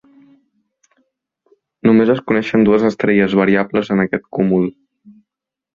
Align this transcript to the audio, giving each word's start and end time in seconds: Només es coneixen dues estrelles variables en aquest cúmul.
Només 1.89 2.13
es 2.15 2.23
coneixen 2.31 2.67
dues 2.71 2.89
estrelles 2.91 3.39
variables 3.43 3.95
en 3.97 4.07
aquest 4.07 4.29
cúmul. 4.39 4.71